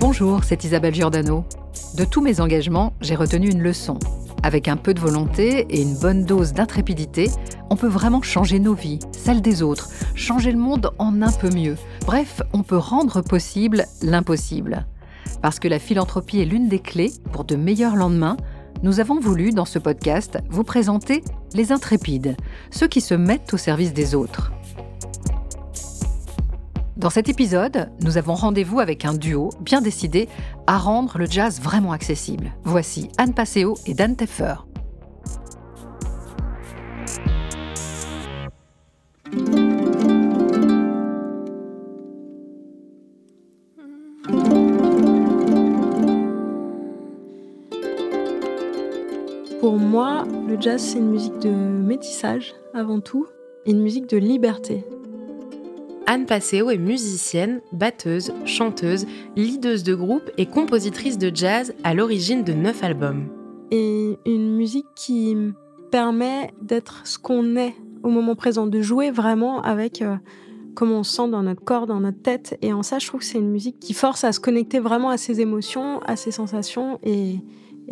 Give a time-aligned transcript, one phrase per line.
[0.00, 1.44] Bonjour, c'est Isabelle Giordano.
[1.96, 3.98] De tous mes engagements, j'ai retenu une leçon.
[4.44, 7.28] Avec un peu de volonté et une bonne dose d'intrépidité,
[7.68, 11.50] on peut vraiment changer nos vies, celles des autres, changer le monde en un peu
[11.50, 11.76] mieux.
[12.06, 14.86] Bref, on peut rendre possible l'impossible.
[15.42, 18.36] Parce que la philanthropie est l'une des clés pour de meilleurs lendemains,
[18.84, 21.24] nous avons voulu, dans ce podcast, vous présenter
[21.54, 22.36] les intrépides,
[22.70, 24.52] ceux qui se mettent au service des autres.
[26.98, 30.28] Dans cet épisode, nous avons rendez-vous avec un duo bien décidé
[30.66, 32.50] à rendre le jazz vraiment accessible.
[32.64, 34.54] Voici Anne Passeo et Dan Teffer.
[49.60, 53.28] Pour moi, le jazz, c'est une musique de métissage avant tout,
[53.66, 54.84] et une musique de liberté.
[56.10, 59.04] Anne Passeo est musicienne, batteuse, chanteuse,
[59.36, 63.28] leaduse de groupe et compositrice de jazz à l'origine de neuf albums.
[63.70, 65.36] Et une musique qui
[65.90, 70.16] permet d'être ce qu'on est au moment présent, de jouer vraiment avec euh,
[70.74, 72.56] comment on se sent dans notre corps, dans notre tête.
[72.62, 75.10] Et en ça, je trouve que c'est une musique qui force à se connecter vraiment
[75.10, 77.36] à ses émotions, à ses sensations et,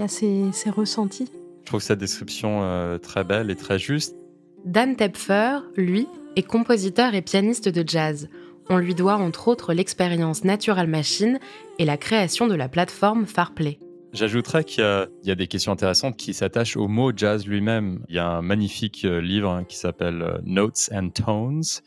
[0.00, 1.30] à ses, ressentis.
[1.64, 4.16] Je trouve cette description euh, très belle et très juste.
[4.64, 8.28] Dan Tepfer, lui, est compositeur et pianiste de jazz.
[8.68, 11.38] On lui doit entre autres l'expérience Natural Machine
[11.78, 13.78] et la création de la plateforme Farplay.
[14.12, 14.82] J'ajouterais qu'il
[15.24, 18.04] y, a des questions intéressantes qui s'attachent au mot jazz lui-même.
[18.08, 21.82] Il y a un magnifique euh, livre hein, qui s'appelle euh, Notes and Tones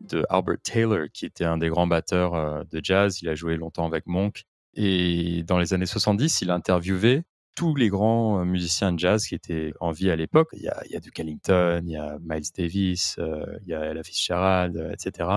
[0.00, 3.22] de Albert Taylor, qui était un des grands batteurs euh, de jazz.
[3.22, 4.44] Il a joué longtemps avec Monk.
[4.74, 7.22] Et dans les années 70, il a interviewé
[7.58, 10.48] tous les grands musiciens de jazz qui étaient en vie à l'époque.
[10.52, 14.92] Il y a, Duke Ellington, il y a Miles Davis, il y a Ella Fitzgerald,
[14.92, 15.28] etc.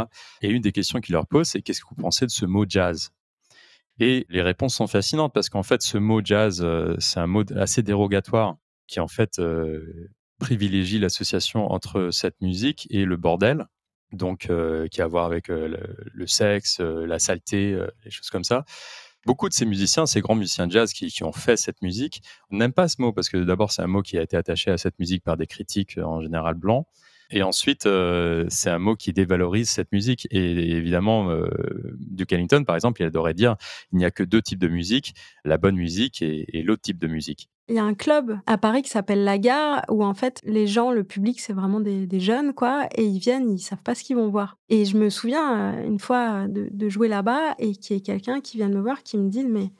[0.43, 2.63] Et une des questions qu'il leur pose, c'est qu'est-ce que vous pensez de ce mot
[2.69, 3.09] jazz?
[3.99, 6.63] Et les réponses sont fascinantes parce qu'en fait, ce mot jazz,
[6.99, 9.41] c'est un mot assez dérogatoire qui en fait
[10.37, 13.65] privilégie l'association entre cette musique et le bordel,
[14.11, 14.47] donc
[14.91, 18.63] qui a à voir avec le, sexe, la saleté, les choses comme ça.
[19.25, 22.57] Beaucoup de ces musiciens, ces grands musiciens de jazz qui, ont fait cette musique, on
[22.57, 24.77] n'aime pas ce mot parce que d'abord c'est un mot qui a été attaché à
[24.77, 26.87] cette musique par des critiques euh, en général blancs.
[27.31, 30.27] Et ensuite, euh, c'est un mot qui dévalorise cette musique.
[30.31, 31.47] Et évidemment, euh,
[31.97, 33.55] Duke Ellington, par exemple, il adorait dire
[33.91, 35.15] il n'y a que deux types de musique,
[35.45, 37.49] la bonne musique et l'autre type de musique.
[37.71, 40.67] Il y a un club à Paris qui s'appelle La Gare où en fait les
[40.67, 44.03] gens, le public, c'est vraiment des, jeunes quoi, et ils viennent, ils savent pas ce
[44.03, 44.57] qu'ils vont voir.
[44.67, 48.41] Et je me souviens euh, une fois de, jouer là-bas et qu'il y ait quelqu'un
[48.41, 49.71] qui vient me voir qui me dit mais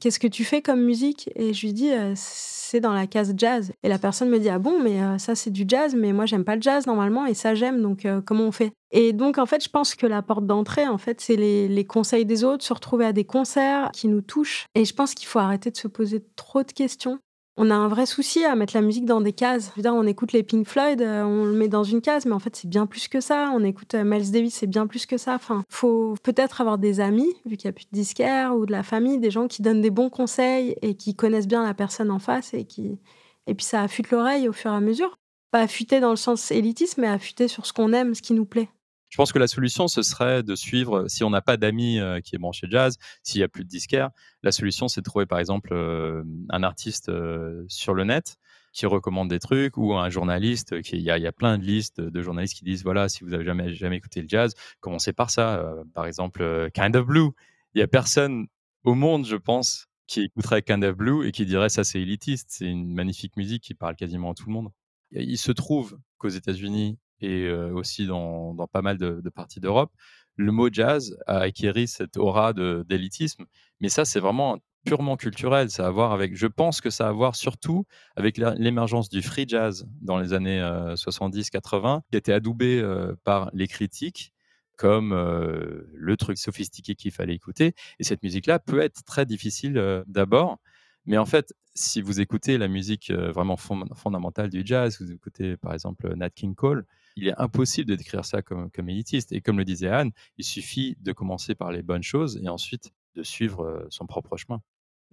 [0.00, 1.30] qu'est-ce que tu fais comme musique?
[1.36, 3.72] Et je lui dis euh, c'est dans la case jazz.
[3.82, 6.26] Et la personne me dit ah bon mais euh, ça c'est du jazz, mais moi
[6.26, 8.72] j'aime pas le jazz normalement et ça j'aime donc comment on fait?
[8.90, 12.24] Et donc en fait je pense que la porte d'entrée en fait c'est les conseils
[12.24, 14.66] des autres, se retrouver à des concerts qui nous touchent.
[14.74, 17.18] Et je pense qu'il faut arrêter de se poser trop de questions
[17.58, 19.72] on a un vrai souci à mettre la musique dans des cases.
[19.82, 22.54] On écoute les Pink Floyd, euh, on le met dans une case, mais en fait,
[22.54, 23.50] c'est bien plus que ça.
[23.54, 25.34] On écoute euh, Miles Davis, c'est bien plus que ça.
[25.34, 28.72] Enfin, faut peut-être avoir des amis, vu qu'il n'y a plus de disquaires, ou de
[28.72, 32.10] la famille, des gens qui donnent des bons conseils et qui connaissent bien la personne
[32.10, 32.98] en face et qui.
[33.46, 35.18] Et puis ça affûte l'oreille au fur et à mesure.
[35.50, 38.44] Pas affûter dans le sens élitiste, mais affûter sur ce qu'on aime, ce qui nous
[38.44, 38.68] plaît.
[39.16, 42.20] Je pense que la solution, ce serait de suivre, si on n'a pas d'amis euh,
[42.20, 44.10] qui est branché jazz, s'il n'y a plus de disquaire,
[44.42, 48.36] la solution, c'est de trouver par exemple euh, un artiste euh, sur le net
[48.74, 50.74] qui recommande des trucs ou un journaliste.
[50.92, 53.72] Il, y a, plein de listes de journalistes qui disent voilà, si vous n'avez jamais,
[53.72, 55.64] jamais écouté le jazz, commencez par ça.
[55.94, 57.30] par exemple, Kind of Blue.
[57.74, 58.48] Il n'y a personne
[58.84, 62.48] au monde, je pense, qui écouterait Kind of Blue et qui dirait ça, c'est élitiste.
[62.50, 64.68] C'est une magnifique musique qui parle quasiment à tout le monde.
[65.10, 69.92] Il se trouve qu'aux États-Unis, et aussi dans, pas mal de, parties d'Europe,
[70.36, 73.44] le mot jazz a acquéri cette aura d'élitisme.
[73.80, 75.70] Mais ça, c'est vraiment purement culturel.
[75.70, 79.08] Ça a à voir avec, je pense que ça a à voir surtout avec l'émergence
[79.08, 82.82] du free jazz dans les années 70-80, qui était adoubé
[83.24, 84.32] par les critiques
[84.76, 87.74] comme le truc sophistiqué qu'il fallait écouter.
[87.98, 90.58] Et cette musique-là peut être très difficile d'abord.
[91.06, 95.72] Mais en fait, si vous écoutez la musique vraiment fondamentale du jazz, vous écoutez par
[95.72, 96.84] exemple Nat King Cole,
[97.16, 99.32] il est impossible de décrire ça comme, comme élitiste.
[99.32, 102.92] Et comme le disait Anne, il suffit de commencer par les bonnes choses et ensuite
[103.14, 104.60] de suivre euh, son propre chemin.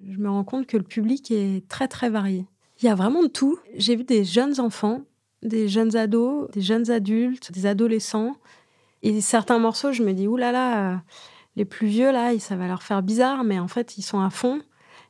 [0.05, 2.45] Je me rends compte que le public est très très varié.
[2.81, 3.57] Il y a vraiment de tout.
[3.75, 5.03] J'ai vu des jeunes enfants,
[5.41, 8.35] des jeunes ados, des jeunes adultes, des adolescents.
[9.01, 10.97] Et certains morceaux, je me dis, oulala, là là, euh,
[11.55, 14.29] les plus vieux, là, ça va leur faire bizarre, mais en fait, ils sont à
[14.29, 14.61] fond.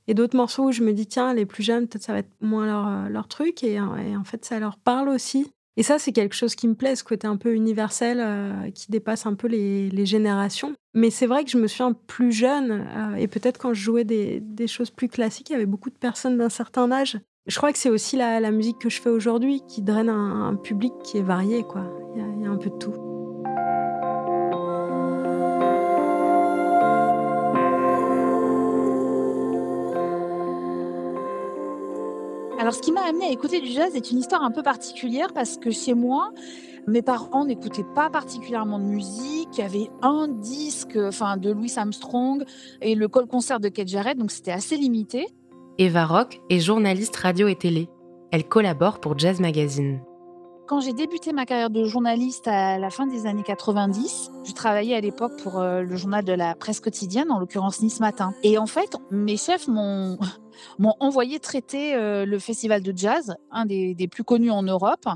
[0.08, 2.32] Et d'autres morceaux où je me dis, tiens, les plus jeunes, peut-être ça va être
[2.42, 3.64] moins leur, euh, leur truc.
[3.64, 5.48] Et, et en fait, ça leur parle aussi.
[5.76, 8.92] Et ça, c'est quelque chose qui me plaît, ce côté un peu universel euh, qui
[8.92, 10.74] dépasse un peu les, générations.
[10.94, 14.04] Mais c'est vrai que je me souviens plus jeune, euh, et peut-être quand je jouais
[14.04, 17.20] des, choses plus classiques, il y avait beaucoup de personnes d'un certain âge.
[17.48, 20.94] Je crois que c'est aussi la, musique que je fais aujourd'hui qui draine un, public
[21.04, 21.84] qui est varié, quoi.
[22.16, 23.13] Il y, a un peu de tout.
[32.64, 35.34] Alors, ce qui m'a amené à écouter du jazz est une histoire un peu particulière
[35.34, 36.32] parce que chez moi,
[36.88, 39.50] mes parents n'écoutaient pas particulièrement de musique.
[39.58, 42.46] Il y avait un disque enfin, de Louis Armstrong
[42.80, 45.28] et le col concert de Kate Jarrett, donc c'était assez limité.
[45.78, 47.90] Eva Rock est journaliste radio et télé.
[48.32, 50.00] Elle collabore pour Jazz Magazine.
[50.66, 54.96] Quand j'ai débuté ma carrière de journaliste à la fin des années 90, je travaillais
[54.96, 58.34] à l'époque pour euh, le journal de la presse quotidienne, en l'occurrence Nice Matin.
[58.42, 60.18] Et en fait, mes chefs m'ont
[60.80, 65.08] m'ont envoyé traiter euh, le festival de jazz, un des, plus connus en Europe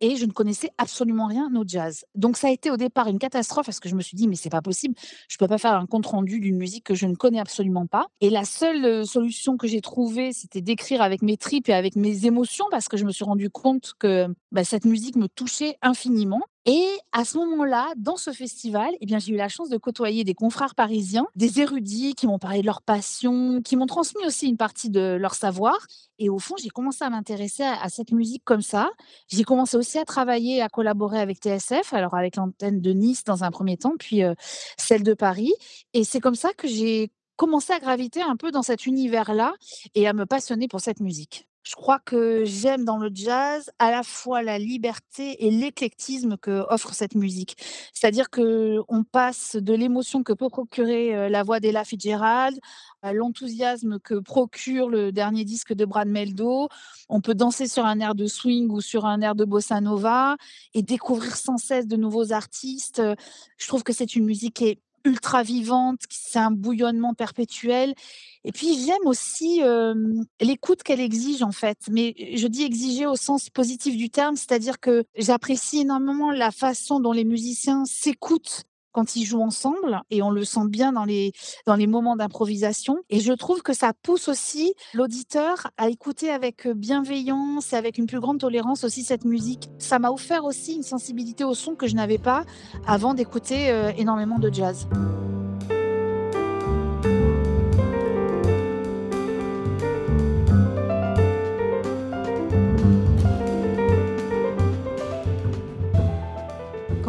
[0.00, 2.04] et je ne connaissais absolument rien au jazz.
[2.14, 4.36] Donc ça a été au départ une catastrophe parce que je me suis dit mais
[4.36, 4.94] c'est pas possible,
[5.28, 8.06] je peux pas faire un compte rendu d'une musique que je ne connais absolument pas.
[8.20, 12.26] Et la seule solution que j'ai trouvée, c'était d'écrire avec mes tripes et avec mes
[12.26, 16.42] émotions parce que je me suis rendu compte que bah, cette musique me touchait infiniment.
[16.68, 20.24] Et à ce moment-là, dans ce festival, eh bien, j'ai eu la chance de côtoyer
[20.24, 24.48] des confrères parisiens, des érudits qui m'ont parlé de leur passion, qui m'ont transmis aussi
[24.48, 25.78] une partie de leur savoir.
[26.18, 28.90] Et au fond, j'ai commencé à m'intéresser à, cette musique comme ça.
[29.28, 33.44] J'ai commencé aussi à travailler, à collaborer avec TSF, alors avec l'antenne de Nice dans
[33.44, 34.34] un premier temps, puis euh,
[34.76, 35.54] celle de Paris.
[35.94, 39.54] Et c'est comme ça que j'ai commencé à graviter un peu dans cet univers-là
[39.94, 41.46] et à me passionner pour cette musique.
[41.66, 46.64] Je crois que j'aime dans le jazz à la fois la liberté et l'éclectisme que
[46.70, 47.56] offre cette musique.
[47.92, 52.56] C'est-à-dire que on passe de l'émotion que peut procurer la voix d'Ella Fitzgerald
[53.02, 56.68] à l'enthousiasme que procure le dernier disque de Brad Meldo.
[57.08, 60.36] On peut danser sur un air de swing ou sur un air de bossa nova
[60.72, 63.02] et découvrir sans cesse de nouveaux artistes.
[63.58, 67.94] Je trouve que c'est une musique qui est ultra vivante, c'est un bouillonnement perpétuel.
[68.44, 69.60] Et puis j'aime aussi
[70.40, 74.78] l'écoute qu'elle exige en fait, mais je dis exiger au sens positif du terme, c'est-à-dire
[74.78, 78.64] que j'apprécie énormément la façon dont les musiciens s'écoutent
[78.96, 81.32] quand ils jouent ensemble et on le sent bien dans les,
[81.66, 82.96] dans les moments d'improvisation.
[83.10, 88.06] Et je trouve que ça pousse aussi l'auditeur à écouter avec bienveillance et avec une
[88.06, 89.68] plus grande tolérance aussi cette musique.
[89.78, 92.44] Ça m'a offert aussi une sensibilité au son que je n'avais pas
[92.86, 94.88] avant d'écouter euh, énormément de jazz.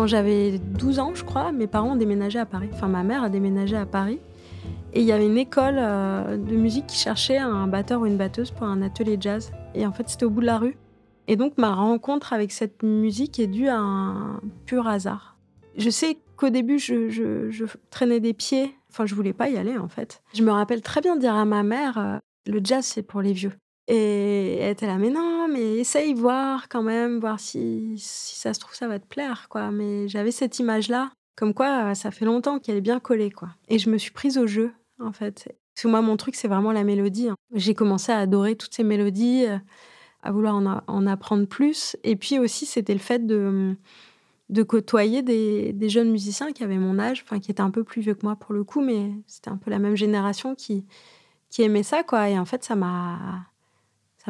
[0.07, 2.69] Quand j'avais 12 ans, je crois, mes parents ont déménagé à Paris.
[2.71, 4.21] Enfin, ma mère a déménagé à Paris.
[4.93, 8.15] Et il y avait une école euh, de musique qui cherchait un batteur ou une
[8.15, 9.51] batteuse pour un atelier jazz.
[9.75, 10.77] Et en fait, c'était au bout de la rue.
[11.27, 15.35] Et donc, ma rencontre avec cette musique est due à un pur hasard.
[15.75, 18.77] Je sais qu'au début, je, traînais des pieds.
[18.89, 20.23] Enfin, je voulais pas y aller, en fait.
[20.33, 23.33] Je me rappelle très bien dire à ma mère, euh, le jazz, c'est pour les
[23.33, 23.51] vieux.
[23.87, 28.53] Et elle était là, mais non, mais essaye voir quand même, voir si, si ça
[28.53, 29.71] se trouve, ça va te plaire, quoi.
[29.71, 33.49] Mais j'avais cette image-là, comme quoi ça fait longtemps qu'elle est bien collée, quoi.
[33.69, 35.45] Et je me suis prise au jeu, en fait.
[35.73, 37.29] Parce que moi, mon truc, c'est vraiment la mélodie.
[37.29, 37.35] Hein.
[37.53, 39.57] J'ai commencé à adorer toutes ces mélodies, euh,
[40.21, 41.95] à vouloir en, en apprendre plus.
[42.03, 43.75] Et puis aussi, c'était le fait de,
[44.49, 47.83] de côtoyer des, des, jeunes musiciens qui avaient mon âge, enfin, qui étaient un peu
[47.83, 50.85] plus vieux que moi pour le coup, mais c'était un peu la même génération qui,
[51.49, 52.29] qui aimait ça, quoi.
[52.29, 53.45] Et en fait, ça m'a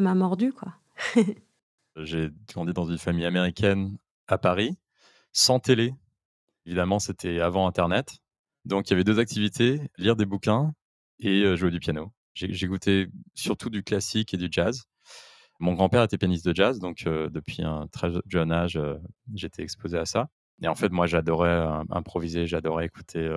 [0.01, 0.73] m'a mordu, quoi.
[1.97, 4.77] J'ai grandi dans une famille américaine à Paris,
[5.31, 5.93] sans télé.
[6.65, 8.17] Évidemment, c'était avant Internet.
[8.65, 10.73] Donc, il y avait deux activités, lire des bouquins
[11.19, 12.11] et euh, jouer du piano.
[12.33, 14.83] J'ai goûté surtout du classique et du jazz.
[15.59, 18.97] Mon grand-père était pianiste de jazz, donc euh, depuis un très jeune âge, euh,
[19.33, 20.29] j'étais exposé à ça.
[20.61, 23.27] Et en fait, moi, j'adorais improviser, j'adorais écouter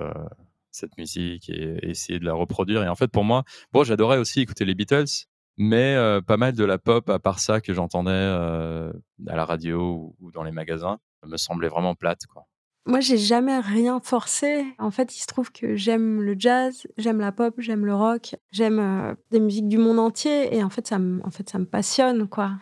[0.71, 2.83] cette musique et, et, essayer de la reproduire.
[2.83, 5.27] Et en fait, pour moi, bon, j'adorais aussi écouter les Beatles,
[5.57, 10.31] mais pas mal de la pop, à part ça, que j'entendais à la radio ou,
[10.31, 12.25] dans les magasins, me semblait vraiment plate.
[12.25, 12.47] Quoi.
[12.87, 14.65] Moi, j'ai jamais rien forcé.
[14.79, 18.35] En fait, il se trouve que j'aime le jazz, j'aime la pop, j'aime le rock,
[18.51, 21.65] j'aime des musiques du monde entier, et en fait, ça me, en fait, ça me
[21.65, 22.53] passionne, quoi.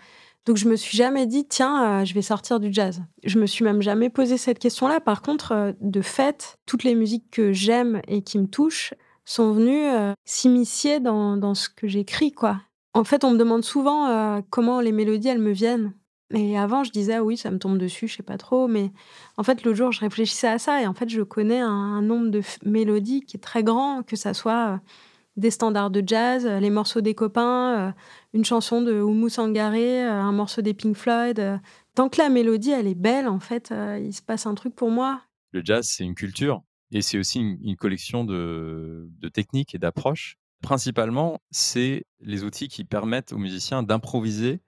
[0.46, 3.01] Donc, je me suis jamais dit, tiens, je vais sortir du jazz.
[3.24, 5.00] Je me suis même jamais posé cette question-là.
[5.00, 8.93] Par contre, de fait, toutes les musiques que j'aime et qui me touchent
[9.25, 12.62] sont venues s'immiscer dans, dans ce que j'écris, quoi.
[12.93, 15.93] En fait, on me demande souvent euh, comment les mélodies, elles me viennent.
[16.31, 18.67] Et avant, je disais, ah oui, ça me tombe dessus, je sais pas trop.
[18.67, 18.91] Mais
[19.38, 20.81] en fait, le jour, je réfléchissais à ça.
[20.81, 24.34] Et en fait, je connais un, nombre de mélodies qui est très grand, que ça
[24.34, 24.77] soit euh,
[25.38, 27.93] des standards de jazz, euh, les morceaux des copains,
[28.34, 31.60] une chanson de Oumou Sangaré, un morceau des Pink Floyd.
[31.96, 34.91] tant que la mélodie, elle est belle, en fait, il se passe un truc pour
[34.91, 35.22] moi.
[35.51, 40.38] Le jazz, c'est une culture et c'est aussi une, collection de, techniques et d'approches.
[40.61, 44.61] Principalement, c'est les outils qui permettent aux musiciens d'improviser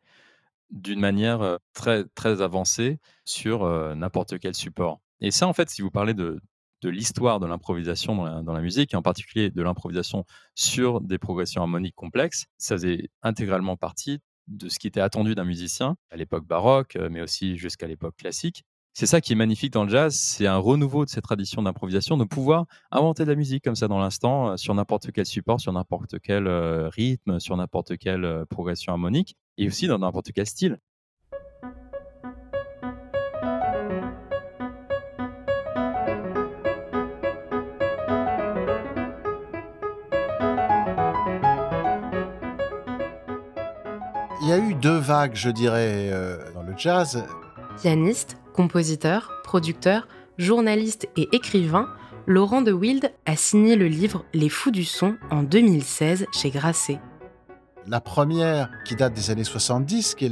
[0.69, 5.01] d'une manière très, très avancée sur n'importe quel support.
[5.19, 6.39] Et ça, en fait, si vous parlez de,
[6.81, 11.62] de l'histoire de l'improvisation dans la, musique, et en particulier de l'improvisation sur des progressions
[11.62, 16.45] harmoniques complexes, ça faisait intégralement partie de ce qui était attendu d'un musicien à l'époque
[16.45, 18.65] baroque, mais aussi jusqu'à l'époque classique.
[18.93, 22.17] C'est ça qui est magnifique dans le jazz, c'est un renouveau de cette tradition d'improvisation,
[22.17, 25.71] de pouvoir inventer de la musique comme ça dans l'instant, sur n'importe quel support, sur
[25.71, 30.77] n'importe quel rythme, sur n'importe quelle progression harmonique, et aussi dans n'importe quel style.
[44.43, 47.24] Il y a eu deux vagues, je dirais, euh, dans le jazz.
[47.79, 51.88] Pianiste, compositeur, producteur, journaliste et écrivain,
[52.27, 57.00] Laurent de Wild a signé le livre Les Fous du son en 2016 chez Grasset.
[57.88, 60.31] La première, qui date des années 70, qui est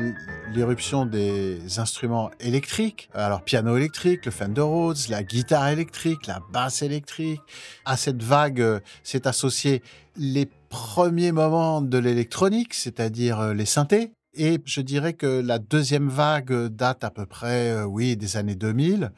[0.54, 3.10] l'éruption des instruments électriques.
[3.14, 7.42] Alors, piano électrique, le Fender Rhodes, la guitare électrique, la basse électrique.
[7.86, 9.82] À cette vague euh, s'est associé
[10.16, 14.12] les premiers moments de l'électronique, c'est-à-dire euh, les synthés.
[14.34, 18.56] Et je dirais que la deuxième vague date à peu près, euh, oui, des années
[18.56, 19.12] 2000,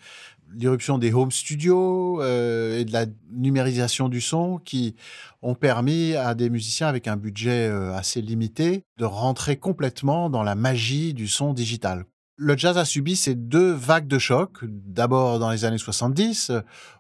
[0.53, 4.96] l'irruption des home studios euh, et de la numérisation du son qui
[5.41, 10.44] ont permis à des musiciens avec un budget euh, assez limité de rentrer complètement dans
[10.44, 12.06] la magie du son digital.
[12.38, 14.60] Le jazz a subi ces deux vagues de choc.
[14.63, 16.51] D'abord dans les années 70,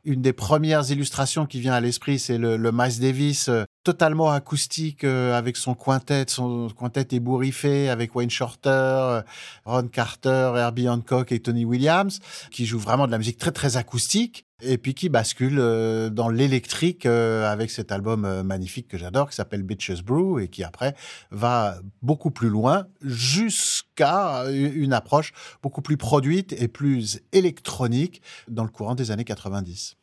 [0.03, 3.49] une des premières illustrations qui vient à l'esprit, c'est le, le Miles Davis
[3.83, 9.21] totalement acoustique euh, avec son quintet, son quintet ébouriffé avec Wayne Shorter,
[9.65, 12.19] Ron Carter, Herbie Hancock et Tony Williams,
[12.51, 16.29] qui joue vraiment de la musique très très acoustique et puis qui bascule euh, dans
[16.29, 20.95] l'électrique euh, avec cet album magnifique que j'adore qui s'appelle Bitches Brew et qui après
[21.31, 25.33] va beaucoup plus loin jusqu'à une approche
[25.63, 29.97] beaucoup plus produite et plus électronique dans le courant des années 90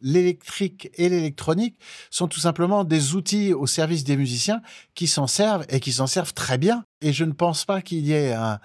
[0.00, 1.78] l'électrique et l'électronique
[2.10, 4.62] sont tout simplement des outils au service des musiciens
[4.94, 6.84] qui s'en servent et qui s'en servent très bien.
[7.00, 8.60] Et je ne pense pas qu'il y ait un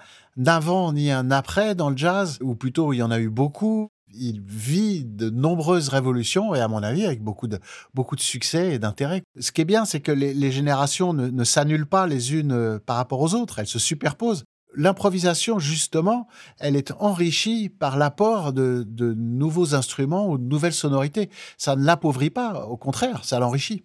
[0.46, 3.88] avant ni un après dans le jazz, ou plutôt il y en a eu beaucoup.
[4.16, 7.58] Il vit de nombreuses révolutions et à mon avis avec beaucoup de,
[7.94, 9.22] beaucoup de succès et d'intérêt.
[9.40, 12.96] Ce qui est bien, c'est que les, générations ne, s'annulent pas les unes euh, par
[12.96, 14.44] rapport aux autres, elles se superposent
[14.76, 16.28] l'improvisation, justement,
[16.58, 18.84] elle est enrichie par l'apport de,
[19.16, 21.30] nouveaux instruments ou de nouvelles sonorités.
[21.58, 23.84] Ça ne l'appauvrit pas, au contraire, ça l'enrichit.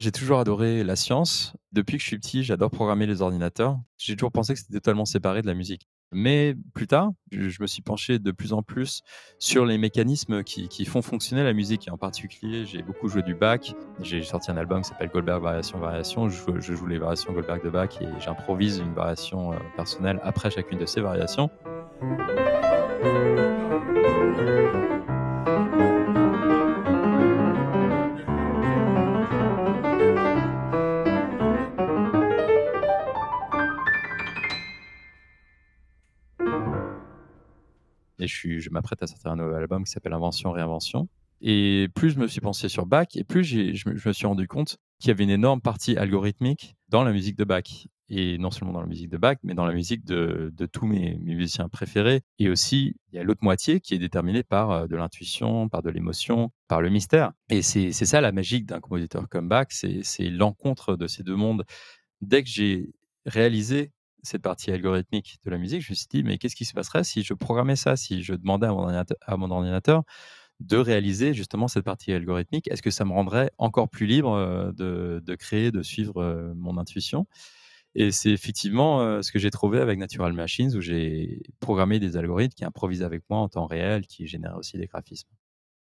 [0.00, 1.52] J'ai toujours adoré la science.
[1.72, 3.78] Depuis que je suis petit, j'adore programmer les ordinateurs.
[3.98, 5.88] J'ai toujours pensé que c'était totalement séparé de la musique.
[6.10, 9.02] Mais plus tard, je me suis penché de plus en plus
[9.38, 11.86] sur les mécanismes qui, font fonctionner la musique.
[11.86, 13.74] Et en particulier, j'ai beaucoup joué du Bach.
[14.00, 16.30] J'ai sorti un album qui s'appelle Goldberg Variation Variation.
[16.30, 20.78] Je, joue les variations Goldberg de Bach et j'improvise une variation euh, personnelle après chacune
[20.78, 21.50] de ces variations.
[38.20, 41.08] Et je, m'apprête à sortir un nouvel album qui s'appelle Invention, Réinvention.
[41.40, 44.76] Et plus je me suis pensé sur Bach, et plus je, me, suis rendu compte
[44.98, 47.86] qu'il y avait une énorme partie algorithmique dans la musique de Bach.
[48.12, 51.16] Et non seulement dans la musique de Bach, mais dans la musique de, tous mes,
[51.18, 52.22] musiciens préférés.
[52.40, 55.80] Et aussi, il y a l'autre moitié qui est déterminée par euh, de l'intuition, par
[55.80, 57.32] de l'émotion, par le mystère.
[57.50, 61.64] Et c'est ça la magie d'un compositeur comme Bach, c'est l'encontre de ces deux mondes.
[62.20, 62.90] Dès que j'ai
[63.26, 66.74] réalisé cette partie algorithmique de la musique, je me suis dit, mais qu'est-ce qui se
[66.74, 70.02] passerait si je programmais ça, si je demandais à mon ordinateur,
[70.60, 72.70] de réaliser justement cette partie algorithmique?
[72.70, 76.78] Est-ce que ça me rendrait encore plus libre euh, de, créer, de suivre euh, mon
[76.78, 77.26] intuition?
[77.94, 82.16] Et c'est effectivement euh, ce que j'ai trouvé avec Natural Machines, où j'ai programmé des
[82.16, 85.28] algorithmes qui improvisent avec moi en temps réel, qui génèrent aussi des graphismes.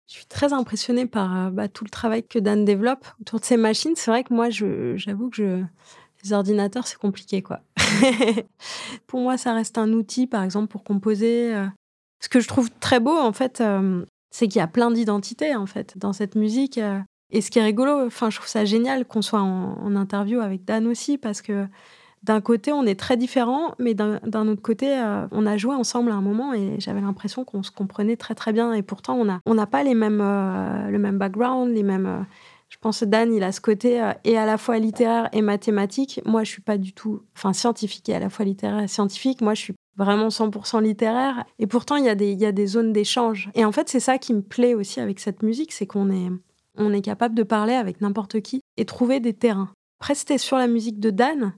[0.07, 3.57] Je suis très impressionnée par bah, tout le travail que Dan développe autour de ces
[3.57, 3.95] machines.
[3.97, 5.64] C'est vrai que moi, j'avoue que je,
[6.25, 7.61] les ordinateurs, c'est compliqué, quoi.
[9.07, 11.54] pour moi, ça reste un outil, par exemple, pour composer.
[11.54, 11.66] Euh.
[12.21, 15.54] Ce que je trouve très beau, en fait, euh, c'est qu'il y a plein d'identités,
[15.54, 16.78] en fait, dans cette musique.
[16.78, 16.99] Euh.
[17.31, 20.64] Et ce qui est rigolo, enfin, je trouve ça génial qu'on soit en, interview avec
[20.64, 21.66] Dan aussi, parce que
[22.23, 24.97] d'un côté, on est très différents, mais d'un autre côté,
[25.31, 28.52] on a joué ensemble à un moment et j'avais l'impression qu'on se comprenait très très
[28.52, 28.73] bien.
[28.73, 32.25] Et pourtant, on n'a on pas les mêmes, le même background, les mêmes
[32.75, 35.43] je pense que Dan, il a ce côté euh, et à la fois littéraire et
[35.43, 36.21] mathématique.
[36.26, 39.40] Moi, je suis pas du tout, enfin scientifique et à la fois littéraire et scientifique.
[39.40, 41.45] Moi, je suis vraiment 100% littéraire.
[41.61, 43.49] Et pourtant, il y, a des, il y a des zones d'échange.
[43.54, 46.31] Et en fait, c'est ça qui me plaît aussi avec cette musique, c'est qu'on est,
[46.76, 49.71] on est capable de parler avec n'importe qui et trouver des terrains.
[50.00, 51.54] Après, c'était sur la musique de Dan.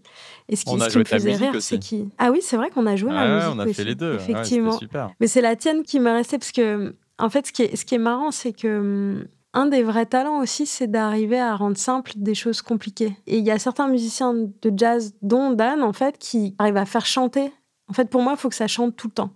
[0.50, 2.11] Et ce qui, On a ce qui joué me faisait rire, c'est qui.
[2.18, 3.52] Ah oui, c'est vrai qu'on a joué Ouais, la ouais, musique.
[3.56, 4.12] on a fait les deux.
[4.12, 4.73] Ouais, c'était Effectivement.
[4.78, 5.11] super.
[5.18, 7.85] Mais c'est la tienne qui m'est restée parce que, en fait, ce qui est, ce
[7.87, 9.25] qui est marrant, c'est que hum,
[9.56, 13.16] un des vrais talents aussi, c'est d'arriver à rendre simple des choses compliquées.
[13.26, 16.84] Et il y a certains musiciens de jazz, dont Dan, en fait, qui arrivent à
[16.84, 17.50] faire chanter.
[17.88, 19.32] En fait, pour moi, il faut que ça chante tout le temps.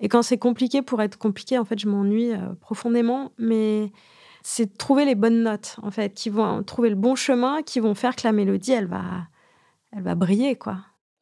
[0.00, 3.32] Et quand c'est compliqué pour être compliqué, en fait, je m'ennuie euh, profondément.
[3.38, 3.92] Mais
[4.42, 7.94] c'est trouver les bonnes notes, en fait, qui vont trouver le bon chemin, qui vont
[7.94, 9.28] faire que la mélodie, elle va,
[9.92, 10.78] elle va briller, quoi.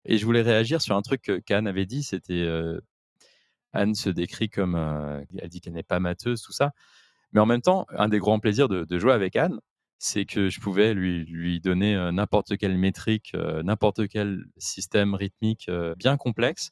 [0.07, 2.81] Et je voulais réagir sur un truc qu'Anne avait dit, c'était euh,
[3.75, 6.73] Anne se décrit comme, euh, elle dit qu'elle n'est pas mateuse, tout ça.
[7.33, 9.61] Mais en même temps, un des grands plaisirs de, de jouer avec Anne,
[9.99, 13.33] c'est que je pouvais lui, lui donner n'importe quelle métrique,
[13.65, 16.71] n'importe quel système rythmique bien complexe,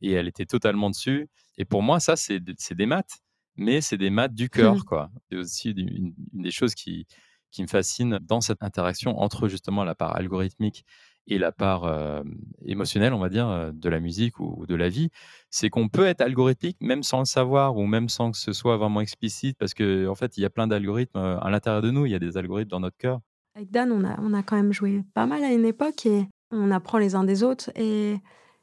[0.00, 1.28] et elle était totalement dessus.
[1.56, 3.18] Et pour moi, ça, c'est des maths,
[3.56, 5.10] mais c'est des maths du cœur, quoi.
[5.28, 7.06] C'est aussi une, une des choses qui,
[7.50, 10.84] qui me fascine dans cette interaction entre justement la part algorithmique
[11.28, 12.22] et la part euh,
[12.64, 15.10] émotionnelle, on va dire, euh, de la musique ou, de la vie,
[15.50, 18.78] c'est qu'on peut être algorithmique même sans le savoir ou même sans que ce soit
[18.78, 21.90] vraiment explicite, parce qu'en en fait, il y a plein d'algorithmes euh, à l'intérieur de
[21.90, 23.20] nous, il y a des algorithmes dans notre cœur.
[23.54, 26.26] Avec Dan, on a, on a quand même joué pas mal à une époque et
[26.50, 27.70] on apprend les uns des autres.
[27.76, 28.16] Et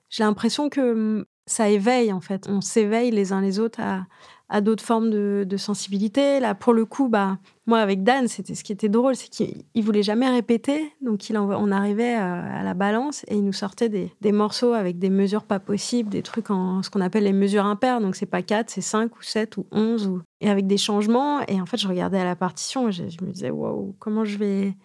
[0.10, 2.48] j'ai l'impression que hum, ça éveille, en fait.
[2.50, 4.08] On s'éveille les uns les autres à,
[4.50, 6.40] à d'autres formes de, sensibilité.
[6.40, 9.64] Là, pour le coup, bah, moi, avec Dan, c'était ce qui était drôle, c'est qu'il
[9.74, 10.94] il voulait jamais répéter.
[11.02, 14.74] Donc, il on arrivait euh, à la balance et il nous sortait des, des morceaux
[14.74, 18.02] avec des mesures pas possibles, des trucs en ce qu'on appelle les mesures impaires.
[18.02, 20.08] Donc, c'est pas 4, c'est 5 ou 7 ou 11.
[20.08, 20.22] Ou...
[20.42, 21.42] Et avec des changements.
[21.48, 24.26] Et en fait, je regardais à la partition et je, je me disais, waouh, comment
[24.26, 24.76] je vais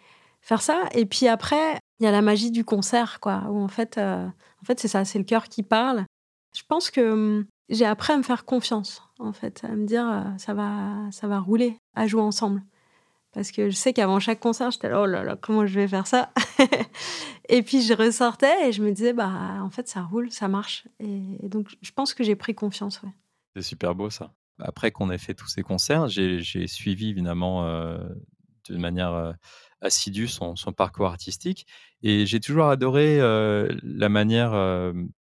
[0.41, 0.85] faire ça?
[0.95, 4.27] Et puis après, il y a la magie du concert, quoi, où en fait, euh,
[4.27, 6.05] en fait c'est ça, c'est le cœur qui parle.
[6.57, 10.09] Je pense que hum, j'ai appris à me faire confiance, en fait, à me dire
[10.09, 12.63] euh, ça va, ça va rouler, à jouer ensemble.
[13.33, 15.87] Parce que je sais qu'avant chaque concert, j'étais là, oh là là, comment je vais
[15.87, 16.33] faire ça?
[17.49, 20.87] Et puis je ressortais et je me disais, bah, en fait, ça roule, ça marche.
[21.01, 23.01] Et, donc, je pense que j'ai pris confiance.
[23.57, 24.33] C'est super beau ça.
[24.61, 27.99] Après qu'on ait fait tous ces concerts, j'ai suivi évidemment euh,
[28.69, 29.33] de manière euh,
[29.81, 31.67] assidue son, parcours artistique
[32.03, 34.53] et j'ai toujours adoré euh, la manière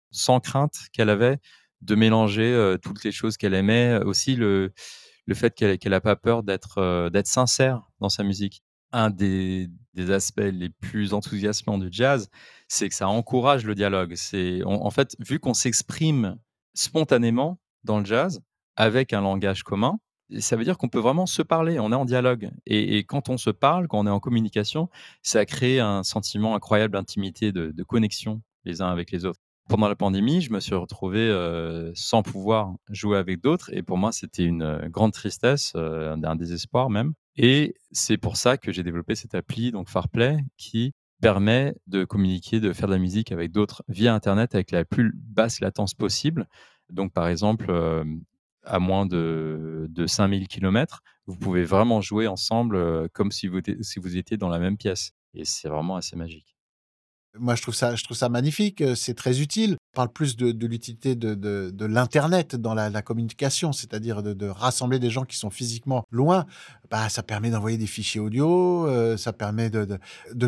[0.10, 1.40] sans crainte qu'elle avait
[1.82, 4.72] de mélanger euh, toutes les choses qu'elle aimait, aussi le,
[5.26, 8.64] le fait qu'elle qu'elle n'a pas peur d'être euh, d'être sincère dans sa musique.
[8.94, 12.30] Un des, des aspects les plus enthousiasmants du jazz,
[12.70, 14.14] c'est que ça encourage le dialogue.
[14.16, 16.38] C'est en fait, vu qu'on s'exprime
[16.74, 18.42] spontanément dans le jazz
[18.78, 20.00] avec un langage commun,
[20.40, 22.50] ça veut dire qu'on peut vraiment se parler, on est en dialogue.
[22.66, 24.90] Et, quand on se parle, quand on est en communication,
[25.22, 29.40] ça crée un sentiment incroyable d'intimité, de connexion les uns avec les autres.
[29.68, 33.98] Pendant la pandémie, je me suis retrouvé euh, sans pouvoir jouer avec d'autres, et pour
[33.98, 37.14] moi, c'était une euh, grande tristesse, euh, un, désespoir même.
[37.36, 42.62] Et c'est pour ça que j'ai développé cette appli, donc Farplay, qui permet de communiquer,
[42.62, 46.48] de faire de la musique avec d'autres via Internet avec la plus basse latence possible.
[46.90, 47.72] Donc, par exemple,
[48.64, 54.38] à moins de, de 5000 km, vous pouvez vraiment jouer ensemble comme si vous étiez
[54.38, 55.12] dans la même pièce.
[55.34, 56.57] Et c'est vraiment assez magique.
[57.40, 58.82] Moi, je trouve ça, je trouve ça magnifique.
[58.82, 59.78] euh, C'est très utile.
[59.94, 65.10] On parle plus de, l'utilité de, de, l'Internet dans la, communication, c'est-à-dire de, rassembler des
[65.10, 66.46] gens qui sont physiquement loin.
[66.92, 69.98] Bah, ça permet d'envoyer des fichiers audio, euh, ça permet de,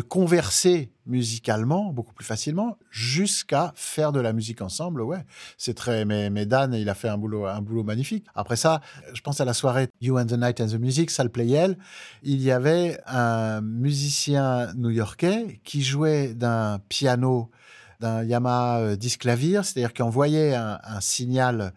[0.00, 5.02] converser musicalement beaucoup plus facilement jusqu'à faire de la musique ensemble.
[5.02, 5.24] Ouais,
[5.58, 6.04] c'est très.
[6.04, 8.26] Mais, mais Dan, il a fait un boulot, un boulot magnifique.
[8.34, 8.80] Après ça,
[9.12, 11.76] je pense à la soirée You and the Night and the Music, Salle Playel.
[12.22, 17.50] Il y avait un musicien new-yorkais qui jouait d'un piano,
[18.00, 21.74] d'un Yamaha euh, disclavier, c'est-à-dire qu'il envoyait un, un signal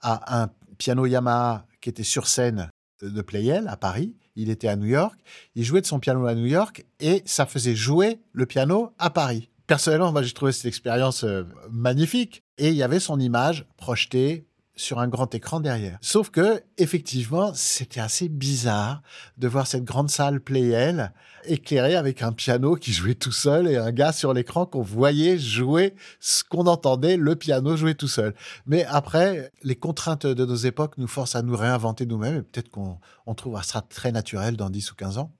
[0.00, 2.68] à un piano Yamaha qui était sur scène
[3.02, 4.14] de, de Playel à Paris.
[4.36, 5.18] Il était à New York.
[5.54, 9.10] Il jouait de son piano à New York et ça faisait jouer le piano à
[9.10, 9.50] Paris.
[9.66, 12.42] Personnellement, moi, j'ai trouvé cette expérience euh, magnifique.
[12.58, 15.98] Et il y avait son image projetée sur un grand écran derrière.
[16.00, 19.02] Sauf que, effectivement, c'était assez bizarre
[19.38, 21.12] de voir cette grande salle Playel
[21.44, 25.38] éclairée avec un piano qui jouait tout seul et un gars sur l'écran qu'on voyait
[25.38, 28.34] jouer ce qu'on entendait, le piano jouer tout seul.
[28.66, 32.70] Mais après, les contraintes de nos époques nous forcent à nous réinventer nous-mêmes et peut-être
[32.70, 35.32] qu'on on trouvera ça très naturel dans 10 ou 15 ans.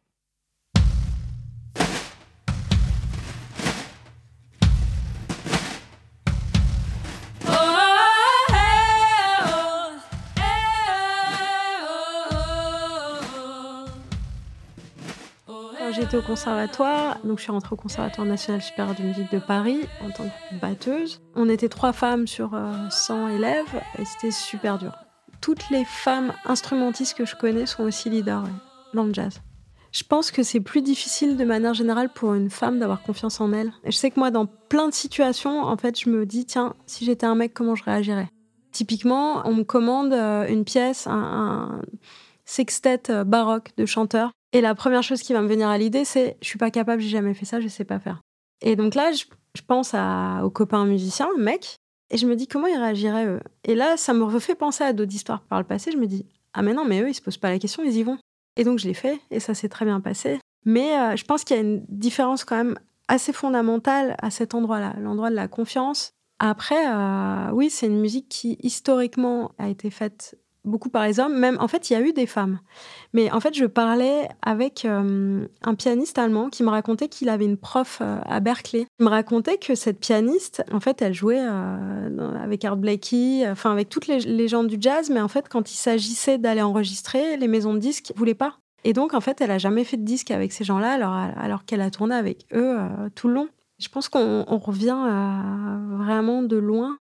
[16.05, 19.81] J'étais au conservatoire, donc je suis rentrée au Conservatoire national supérieur de musique de Paris
[20.03, 21.23] en tant que batteuse.
[21.35, 22.51] On était trois femmes sur
[22.91, 24.93] 100 euh, élèves et c'était super dur.
[25.41, 28.45] Toutes les femmes instrumentistes que je connais sont aussi leaders
[28.93, 29.41] dans le jazz.
[29.93, 33.55] Je pense que c'est plus difficile de manière générale pour une femme d'avoir confiance en
[33.55, 33.73] elle.
[33.85, 36.75] Et je sais que moi, dans plein de situations, en fait, je me dis, tiens,
[36.85, 38.29] si j'étais un mec, comment je réagirais?
[38.73, 41.81] Typiquement, on me commande euh, une pièce, un,
[42.45, 44.33] sextet euh, baroque de chanteur.
[44.55, 47.03] Et la première chose qui va me venir à l'idée, c'est je suis pas capable,
[47.03, 48.21] j'ai jamais fait ça, je sais pas faire.
[48.63, 49.25] Et donc là, je,
[49.67, 51.77] pense à, aux copains musiciens, mec,
[52.11, 53.41] et je me dis comment ils réagiraient eux?
[53.65, 55.91] Et là, ça me refait penser à d'autres histoires par le passé.
[55.91, 57.97] Je me dis ah mais non, mais eux, ils se posent pas la question, ils
[57.97, 58.17] y vont.
[58.57, 60.39] Et donc je l'ai fait et ça s'est très bien passé.
[60.65, 64.55] Mais euh, je pense qu'il y a une différence quand même assez fondamentale à cet
[64.55, 66.13] endroit-là, l'endroit de la confiance.
[66.39, 71.39] Après, euh, oui, c'est une musique qui historiquement a été faite beaucoup par les hommes.
[71.39, 72.59] Même, en fait, il y a eu des femmes.
[73.13, 77.45] Mais en fait, je parlais avec euh, un pianiste allemand qui me racontait qu'il avait
[77.45, 78.87] une prof à Berkeley.
[78.99, 81.43] Il me racontait que cette pianiste, en fait, elle jouait
[82.43, 85.71] avec Art Blakey, enfin avec toutes les, les gens du jazz, mais en fait, quand
[85.71, 88.59] il s'agissait d'aller enregistrer, les maisons de disques voulaient pas.
[88.85, 91.65] Et donc, en fait, elle a jamais fait de disque avec ces gens-là, alors, alors
[91.65, 93.49] qu'elle a tourné avec eux euh, tout le long.
[93.79, 96.97] Je pense qu'on revient euh, vraiment de loin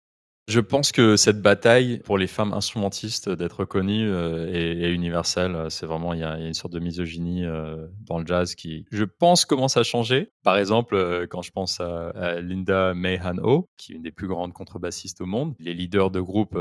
[0.49, 5.67] je pense que cette bataille pour les femmes instrumentistes d'être reconnues euh, est, universelle.
[5.69, 9.05] C'est vraiment, il y, a, une sorte de misogynie euh, dans le jazz qui, je
[9.05, 10.31] pense, commence à changer.
[10.43, 14.27] Par exemple, euh, quand je pense à, Linda Mayhan Ho, qui est une des plus
[14.27, 16.57] grandes contrebassistes au monde, les leaders de groupes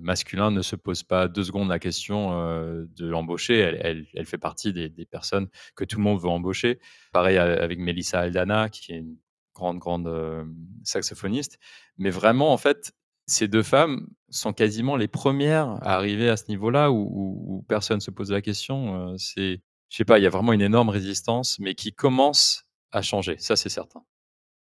[0.00, 3.58] masculins ne se posent pas deux secondes la question de l'embaucher.
[3.58, 6.78] Elle, elle, fait partie des, des, personnes que tout le monde veut embaucher.
[7.12, 9.16] Pareil avec Melissa Aldana, qui est une
[9.54, 10.46] grande, grande
[10.84, 11.58] saxophoniste.
[11.96, 12.92] Mais vraiment, en fait,
[13.28, 18.10] ces deux femmes sont quasiment les premières à arriver à ce niveau-là où, personne se
[18.10, 19.10] pose la question.
[19.12, 22.64] Euh, c'est, je sais pas, il y a vraiment une énorme résistance, mais qui commence
[22.90, 23.36] à changer.
[23.38, 24.02] Ça, c'est certain.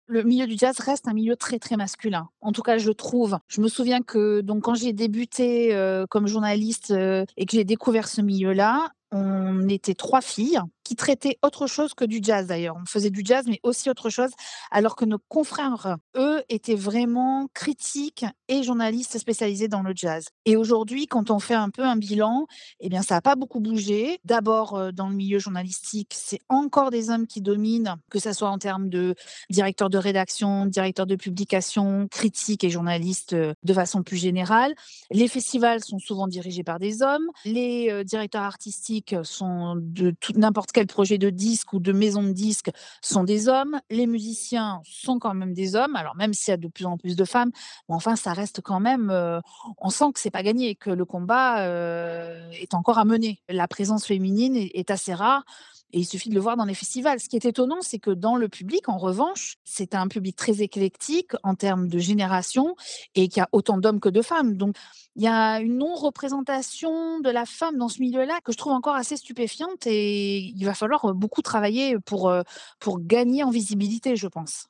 [0.07, 2.29] Le milieu du jazz reste un milieu très très masculin.
[2.41, 3.39] En tout cas, je trouve.
[3.47, 7.63] Je me souviens que donc quand j'ai débuté euh, comme journaliste euh, et que j'ai
[7.63, 12.77] découvert ce milieu-là, on était trois filles qui traitaient autre chose que du jazz d'ailleurs.
[12.81, 14.31] On faisait du jazz, mais aussi autre chose,
[14.71, 20.27] alors que nos confrères, eux, étaient vraiment critiques et journalistes spécialisés dans le jazz.
[20.45, 22.45] Et aujourd'hui, quand on fait un peu un bilan,
[22.79, 24.19] eh bien, ça n'a pas beaucoup bougé.
[24.23, 28.49] D'abord, euh, dans le milieu journalistique, c'est encore des hommes qui dominent, que ce soit
[28.49, 29.15] en termes de
[29.49, 34.75] directeur de rédaction, directeur de publication, critiques et journalistes euh, de façon plus générale.
[35.09, 37.27] Les festivals sont souvent dirigés par des hommes.
[37.43, 42.33] Les euh, directeurs artistiques sont de n'importe quel projet de disque ou de maison de
[42.33, 42.69] disque
[43.01, 43.79] sont des hommes.
[43.89, 45.95] Les musiciens sont quand même des hommes.
[45.95, 47.51] Alors même s'il y a de plus en plus de femmes,
[47.87, 49.09] enfin ça reste quand même.
[49.09, 49.39] Euh,
[49.77, 53.39] on sent que c'est pas gagné, que le combat euh, est encore à mener.
[53.47, 55.45] La présence féminine est assez rare.
[55.93, 57.19] Et il suffit de le voir dans les festivals.
[57.19, 60.61] Ce qui est étonnant, c'est que dans le public, en revanche, c'est un public très
[60.61, 62.75] éclectique en termes de génération
[63.15, 64.57] et qu'il y a autant d'hommes que de femmes.
[64.57, 64.75] Donc,
[65.15, 68.95] il y a une non-représentation de la femme dans ce milieu-là que je trouve encore
[68.95, 72.33] assez stupéfiante et il va falloir beaucoup travailler pour,
[72.79, 74.67] pour gagner en visibilité, je pense.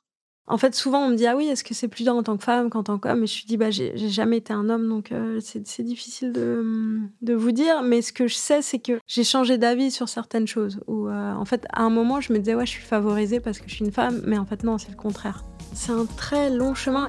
[0.48, 2.36] En fait, souvent, on me dit Ah oui, est-ce que c'est plus dur en tant
[2.36, 3.24] que femme qu'en tant qu'homme?
[3.24, 7.34] Et je suis dit Bah, j'ai jamais été un homme, donc euh, c'est difficile de,
[7.34, 7.82] vous dire.
[7.82, 10.80] Mais ce que je sais, c'est que j'ai changé d'avis sur certaines choses.
[10.86, 13.58] Où, euh, en fait, à un moment, je me disais Ouais, je suis favorisée parce
[13.58, 14.22] que je suis une femme.
[14.24, 15.44] Mais en fait, non, c'est le contraire.
[15.74, 17.08] C'est un très long chemin.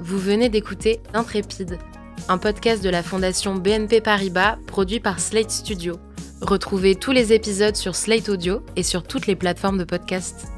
[0.00, 1.78] Vous venez d'écouter Intrépide,
[2.28, 5.94] un podcast de la Fondation BNP Paribas produit par Slate Studio.
[6.40, 10.53] Retrouvez tous les épisodes sur Slate Audio et sur toutes les plateformes de podcast.